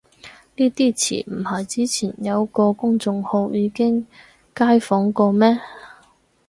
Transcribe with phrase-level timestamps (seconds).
[0.55, 4.07] 呢啲詞唔係之前有個公眾號已經
[4.55, 5.59] 街訪過咩